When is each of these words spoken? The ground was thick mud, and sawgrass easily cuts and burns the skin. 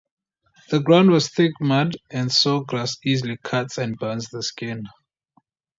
The 0.71 0.79
ground 0.79 1.11
was 1.11 1.29
thick 1.29 1.51
mud, 1.61 1.95
and 2.09 2.31
sawgrass 2.31 2.97
easily 3.05 3.37
cuts 3.37 3.77
and 3.77 3.99
burns 3.99 4.29
the 4.29 4.41
skin. 4.41 4.85